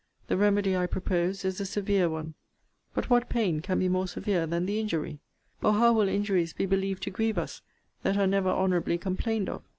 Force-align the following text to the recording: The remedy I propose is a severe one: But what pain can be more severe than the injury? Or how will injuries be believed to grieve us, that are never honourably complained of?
The 0.29 0.35
remedy 0.35 0.75
I 0.75 0.87
propose 0.87 1.45
is 1.45 1.61
a 1.61 1.65
severe 1.67 2.09
one: 2.09 2.33
But 2.95 3.11
what 3.11 3.29
pain 3.29 3.59
can 3.59 3.77
be 3.77 3.87
more 3.87 4.07
severe 4.07 4.47
than 4.47 4.65
the 4.65 4.79
injury? 4.79 5.19
Or 5.61 5.73
how 5.73 5.93
will 5.93 6.07
injuries 6.07 6.53
be 6.53 6.65
believed 6.65 7.03
to 7.03 7.11
grieve 7.11 7.37
us, 7.37 7.61
that 8.01 8.17
are 8.17 8.25
never 8.25 8.49
honourably 8.49 8.97
complained 8.97 9.47
of? 9.47 9.61